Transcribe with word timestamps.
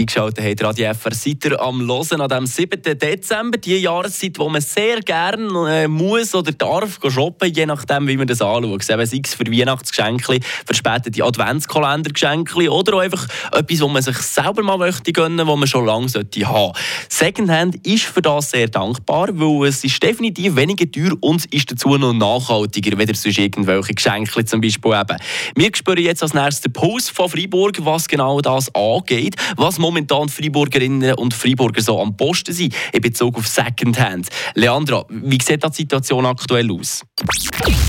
Eingeschaltet 0.00 0.44
hat 0.44 0.62
Radio 0.62 0.94
FR 0.94 1.12
seid 1.12 1.44
ihr 1.44 1.60
am 1.60 1.80
Hören 1.80 2.20
an 2.20 2.28
dem 2.28 2.46
7. 2.46 2.80
Dezember, 2.82 3.58
die 3.58 3.78
Jahreszeit, 3.78 4.38
wo 4.38 4.48
man 4.48 4.60
sehr 4.60 5.00
gerne 5.00 5.82
äh, 5.82 5.88
muss 5.88 6.36
oder 6.36 6.52
darf 6.52 7.00
shoppen, 7.08 7.52
je 7.52 7.66
nachdem, 7.66 8.06
wie 8.06 8.16
man 8.16 8.28
das 8.28 8.40
anschaut. 8.40 8.84
Sei 8.84 8.94
es 8.94 9.34
für 9.34 9.46
Weihnachtsgeschenke, 9.46 10.38
für 10.64 10.74
spätere 10.74 11.24
Adventskalendergeschenke 11.26 12.70
oder 12.70 12.94
auch 12.94 13.00
einfach 13.00 13.26
etwas, 13.50 13.80
wo 13.80 13.88
man 13.88 14.00
sich 14.00 14.16
selber 14.18 14.62
mal 14.62 14.78
möchte 14.78 15.12
gönnen, 15.12 15.44
wo 15.48 15.56
man 15.56 15.66
schon 15.66 15.84
lange 15.84 16.08
sollte 16.08 16.46
haben. 16.46 16.74
Secondhand 17.08 17.84
ist 17.84 18.04
für 18.04 18.22
das 18.22 18.52
sehr 18.52 18.68
dankbar, 18.68 19.30
weil 19.32 19.66
es 19.66 19.82
ist 19.82 20.00
definitiv 20.00 20.54
weniger 20.54 20.88
teuer 20.88 21.16
und 21.20 21.44
ist 21.46 21.72
dazu 21.72 21.96
noch 21.96 22.12
nachhaltiger, 22.12 22.96
weder 22.98 23.14
sonst 23.16 23.38
irgendwelche 23.38 23.94
Geschenke 23.94 24.44
zum 24.44 24.60
Beispiel 24.60 24.92
eben. 24.92 25.16
Wir 25.56 25.70
spüren 25.74 26.04
jetzt 26.04 26.22
als 26.22 26.34
nächstes 26.34 26.60
den 26.60 26.72
Puls 26.72 27.10
von 27.10 27.28
Freiburg, 27.28 27.84
was 27.84 28.06
genau 28.06 28.40
das 28.40 28.72
angeht, 28.76 29.34
was 29.56 29.80
momentan 29.88 30.28
Freiburgerinnen 30.28 31.14
und 31.14 31.32
Freiburger 31.32 31.80
so 31.80 31.98
am 31.98 32.14
Posten 32.14 32.52
sind 32.52 32.74
in 32.92 33.00
Bezug 33.00 33.38
auf 33.38 33.46
Secondhand. 33.46 34.28
Leandra, 34.54 35.04
wie 35.08 35.38
sieht 35.42 35.64
die 35.64 35.72
Situation 35.72 36.26
aktuell 36.26 36.70
aus? 36.70 37.02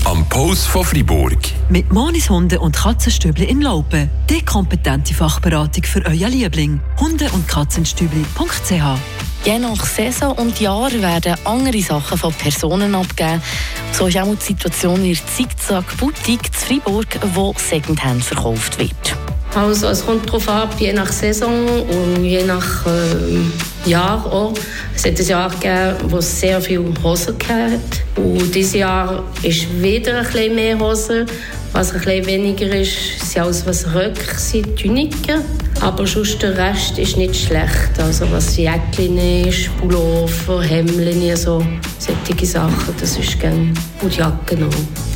Am 0.04 0.26
Post 0.30 0.68
von 0.68 0.82
Freiburg. 0.82 1.38
Mit 1.68 1.92
Monis 1.92 2.30
Hunde 2.30 2.58
und 2.58 2.74
Katzenstübli 2.74 3.44
in 3.44 3.60
Laupen. 3.60 4.08
Die 4.30 4.42
kompetente 4.42 5.12
Fachberatung 5.12 5.84
für 5.84 6.02
euer 6.06 6.28
Liebling. 6.30 6.80
Hunde- 6.98 7.30
und 7.32 7.46
Katzenstübli.ch 7.46 8.72
Je 9.44 9.58
nach 9.58 9.84
Saison 9.84 10.32
und 10.32 10.58
Jahr 10.58 10.92
werden 10.92 11.34
andere 11.44 11.80
Sachen 11.82 12.16
von 12.16 12.32
Personen 12.32 12.94
abgegeben. 12.94 13.42
So 13.92 14.06
ist 14.06 14.16
auch 14.16 14.34
die 14.34 14.42
Situation 14.42 15.04
in 15.04 15.14
der 15.14 15.26
Zickzack 15.26 15.96
Boutique 15.98 16.50
zu 16.52 16.66
Freiburg, 16.66 17.18
wo 17.34 17.54
Secondhand 17.58 18.24
verkauft 18.24 18.78
wird. 18.78 19.29
Also 19.54 19.88
es 19.88 20.06
kommt 20.06 20.28
darauf 20.28 20.48
ab, 20.48 20.74
je 20.78 20.92
nach 20.92 21.10
Saison 21.10 21.66
und 21.82 22.24
je 22.24 22.44
nach 22.44 22.86
äh, 22.86 23.88
Jahr 23.88 24.24
auch. 24.26 24.54
Es 24.94 25.04
hat 25.04 25.18
ein 25.18 25.26
Jahr 25.26 25.50
gegeben, 25.50 25.96
wo 26.08 26.18
es 26.18 26.40
sehr 26.40 26.60
viele 26.60 26.92
Hosen 27.02 27.36
gab. 27.38 28.24
Und 28.24 28.54
dieses 28.54 28.74
Jahr 28.74 29.24
ist 29.42 29.66
wieder 29.82 30.18
ein 30.18 30.24
bisschen 30.24 30.54
mehr 30.54 30.78
Hosen. 30.78 31.26
Was 31.72 31.92
ein 31.92 32.00
bisschen 32.00 32.26
weniger 32.26 32.66
ist, 32.74 33.20
sind 33.20 33.42
alles 33.42 33.66
was 33.66 33.86
Röcke 33.94 34.36
sind, 34.36 34.76
Tuniken. 34.76 35.42
Aber 35.80 36.06
sonst 36.06 36.42
der 36.42 36.56
Rest 36.56 36.98
ist 36.98 37.16
nicht 37.16 37.36
schlecht. 37.36 37.98
Also 37.98 38.30
was 38.30 38.56
Jäckchen 38.56 39.18
ist, 39.18 39.70
Pullover, 39.78 40.62
Hemden, 40.62 41.36
so 41.36 41.64
solche 41.98 42.46
Sachen, 42.46 42.94
das 43.00 43.16
ist 43.16 43.38
gerne. 43.38 43.72
Und 44.02 44.16
Jacken 44.16 44.64
auch 44.64 45.09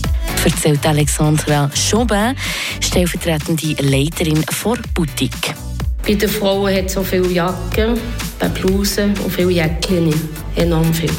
erzählt 0.45 0.87
Alexandra 0.87 1.71
Chaubin, 1.75 2.35
stellvertretende 2.81 3.75
Leiterin 3.83 4.45
vor 4.51 4.77
Boutique. 4.95 5.55
Bei 6.07 6.15
den 6.15 6.29
Frauen 6.29 6.75
hat 6.75 6.87
es 6.87 6.93
so 6.93 7.03
viele 7.03 7.29
Jacken, 7.29 7.99
bei 8.39 8.49
Blusen 8.49 9.17
und 9.19 9.33
viele 9.33 9.51
Jäckchen. 9.51 10.13
Enorm 10.55 10.93
viel. 10.93 11.11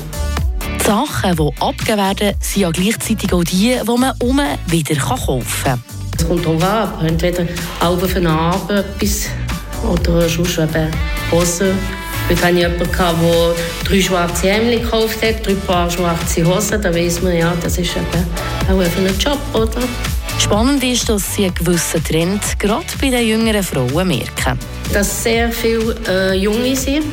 Die 0.79 0.85
Sachen, 0.85 1.35
die 1.35 1.61
abgegeben 1.61 1.97
werden, 1.97 2.35
sind 2.39 2.61
ja 2.61 2.69
gleichzeitig 2.69 3.33
auch 3.33 3.43
die, 3.43 3.75
die 3.81 3.97
man 3.99 4.13
um 4.21 4.39
wieder 4.67 4.95
kaufen 4.95 5.45
kann. 5.63 5.83
Es 6.17 6.27
kommt 6.27 6.45
darauf 6.45 6.63
an, 6.99 7.07
entweder 7.07 7.47
Alben 7.79 8.07
für 8.07 8.17
einen 8.17 8.27
Abend 8.27 8.71
etwas 8.71 9.27
oder 9.83 10.29
sonst 10.29 10.59
eben 10.59 10.91
Hosen. 11.31 12.04
Ich 12.27 12.41
hatte 12.41 12.55
jemanden, 12.55 12.89
der 12.91 13.55
drei 13.83 14.01
schwarze 14.01 14.49
Hemden 14.49 14.81
gekauft 14.81 15.21
hat, 15.21 15.45
drei 15.45 15.53
Paar 15.53 15.89
schwarze 15.91 16.43
Hosen. 16.43 16.81
Da 16.81 16.93
weiss 16.93 17.21
man, 17.21 17.37
ja, 17.37 17.53
das 17.61 17.77
ist 17.77 17.95
eben 17.95 18.05
auch 18.67 18.79
einfach 18.79 18.99
ein 18.99 19.19
Job, 19.19 19.39
oder? 19.53 19.87
Spannend 20.39 20.83
ist, 20.83 21.07
dass 21.07 21.35
sie 21.35 21.45
einen 21.45 21.55
gewissen 21.55 22.03
Trend 22.03 22.41
gerade 22.59 22.85
bei 22.99 23.09
den 23.09 23.27
jüngeren 23.27 23.63
Frauen 23.63 24.07
merken. 24.07 24.59
Dass 24.91 25.23
sehr 25.23 25.51
viele 25.51 25.95
äh, 26.07 26.33
Junge 26.33 26.75
sind 26.75 27.05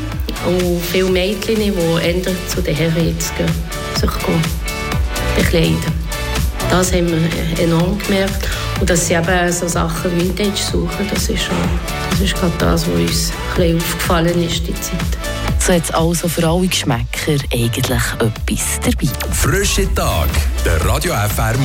und 0.46 0.80
viele 0.90 1.10
Mädchen, 1.10 1.56
die 1.56 1.72
eher 2.02 2.48
zu 2.48 2.62
den 2.62 2.74
Herren 2.74 3.08
jetzt 3.08 3.36
gehen, 3.36 3.50
sich 4.00 4.10
bekleiden. 5.36 5.76
Das 6.70 6.92
haben 6.92 7.08
wir 7.08 7.64
enorm 7.64 7.98
gemerkt. 7.98 8.48
Und 8.80 8.90
dass 8.90 9.06
sie 9.06 9.14
eben 9.14 9.52
so 9.52 9.68
Sachen 9.68 10.18
Vintage 10.18 10.56
suchen, 10.56 11.08
das 11.12 11.28
ist, 11.28 11.44
schon, 11.44 11.56
das 12.10 12.20
ist 12.20 12.34
gerade 12.34 12.52
das, 12.58 12.86
was 12.86 12.94
uns 12.94 13.32
ein 13.56 13.76
aufgefallen 13.76 14.42
ist, 14.44 14.66
die 14.66 14.74
Zeit. 14.74 14.98
So 15.58 15.72
hat 15.72 15.84
es 15.84 15.90
also 15.92 16.26
für 16.28 16.44
alle 16.48 16.66
Geschmäcker 16.66 17.36
eigentlich 17.52 17.86
etwas 17.88 18.80
dabei. 18.80 19.32
Frische 19.32 19.94
Tag, 19.94 20.28
der 20.64 20.84
Radio 20.84 21.14
FR 21.14 21.56